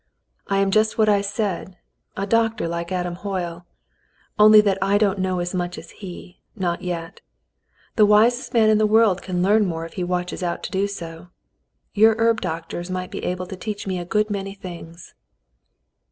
"I 0.47 0.57
am 0.57 0.71
just 0.71 0.97
what 0.97 1.07
I 1.09 1.21
said, 1.21 1.77
a 2.17 2.25
doctor 2.25 2.67
like 2.67 2.91
Adam 2.91 3.13
Hoyle, 3.17 3.67
only 4.39 4.59
that 4.59 4.79
I 4.81 4.97
don't 4.97 5.19
know 5.19 5.37
as 5.37 5.53
much 5.53 5.77
as 5.77 5.91
he— 5.91 6.39
not 6.55 6.81
yet. 6.81 7.21
The 7.97 8.07
wisest 8.07 8.51
man 8.51 8.71
in 8.71 8.79
the 8.79 8.87
world 8.87 9.21
can 9.21 9.43
learn 9.43 9.63
more 9.63 9.85
if 9.85 9.93
he 9.93 10.03
watches 10.03 10.41
out 10.41 10.63
to 10.63 10.71
do 10.71 10.87
so. 10.87 11.27
Your 11.93 12.15
herb 12.17 12.41
doctors 12.41 12.89
might 12.89 13.11
be 13.11 13.23
able 13.23 13.45
to 13.45 13.55
teach 13.55 13.85
me 13.85 13.99
a 13.99 14.03
good 14.05 14.31
many 14.31 14.55
things." 14.55 15.13